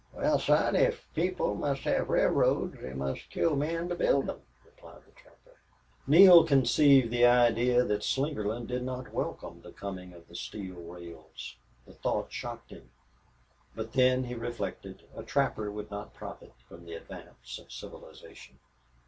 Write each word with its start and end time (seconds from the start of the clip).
"Wal, 0.15 0.39
son, 0.39 0.75
if 0.75 1.07
people 1.13 1.53
must 1.53 1.81
hev 1.83 2.09
railroads, 2.09 2.75
they 2.81 2.93
must 2.95 3.29
kill 3.29 3.55
men 3.55 3.87
to 3.89 3.93
build 3.93 4.25
them," 4.25 4.41
replied 4.65 5.05
the 5.05 5.11
trapper. 5.11 5.59
Neale 6.07 6.43
conceived 6.43 7.11
the 7.11 7.23
idea 7.27 7.83
that 7.83 8.01
Slingerland 8.01 8.65
did, 8.65 8.81
not 8.81 9.13
welcome 9.13 9.61
the 9.61 9.71
coming 9.71 10.11
of 10.11 10.27
the 10.27 10.33
steel 10.33 10.73
rails. 10.77 11.55
The 11.85 11.93
thought 11.93 12.31
shocked 12.33 12.71
him. 12.71 12.89
But 13.75 13.93
then, 13.93 14.23
he 14.23 14.33
reflected, 14.33 15.03
a 15.15 15.21
trapper 15.21 15.71
would 15.71 15.91
not 15.91 16.15
profit 16.15 16.53
by 16.67 16.77
the 16.77 16.95
advance 16.95 17.59
of 17.59 17.71
civilization. 17.71 18.57